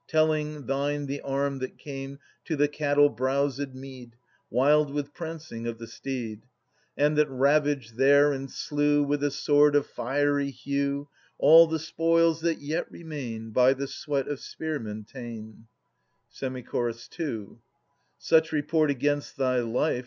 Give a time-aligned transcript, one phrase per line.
[0.07, 4.15] Telling, thine the arm that came To the cattle browsed mead,
[4.49, 6.41] Wild with prancing of the steed,
[6.97, 12.41] And that ravaged there and slew With a sword of fiery hue All the spoils
[12.41, 13.51] that yet remain.
[13.51, 15.67] By the sweat of spearmen ta'en.
[16.29, 17.59] Semi Chorus II.
[18.17, 19.99] Such report against thy life.